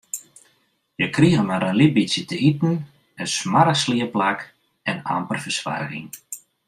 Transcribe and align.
Hja 0.97 1.07
krigen 1.17 1.45
mar 1.49 1.63
in 1.67 1.77
lyts 1.79 1.93
bytsje 1.97 2.21
te 2.29 2.37
iten, 2.49 2.73
in 3.21 3.27
smoarch 3.37 3.79
sliepplak 3.83 4.39
en 4.91 5.03
amper 5.15 5.39
fersoarging. 5.45 6.09